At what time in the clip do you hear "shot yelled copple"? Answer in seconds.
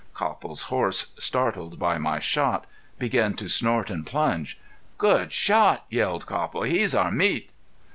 5.31-6.63